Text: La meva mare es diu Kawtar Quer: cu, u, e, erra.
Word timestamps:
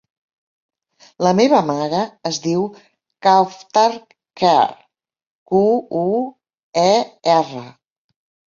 La 1.27 1.33
meva 1.39 1.59
mare 1.67 1.99
es 2.29 2.39
diu 2.45 2.63
Kawtar 3.27 3.85
Quer: 4.43 4.57
cu, 5.53 5.63
u, 6.03 6.09
e, 6.89 6.91
erra. 7.39 7.65